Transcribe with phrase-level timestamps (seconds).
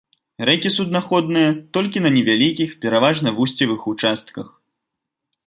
[0.49, 1.49] Рэкі суднаходныя
[1.79, 4.51] толькі на невялікіх, пераважна вусцевых участках.